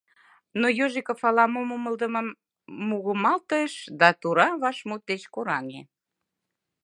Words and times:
Но 0.59 0.67
Ежиков 0.85 1.19
ала-мом 1.29 1.69
умылыдымым 1.75 2.27
мугыматыш 2.87 3.73
да 3.99 4.09
тура 4.21 4.47
вашмут 4.61 5.01
деч 5.09 5.21
кораҥе. 5.33 5.81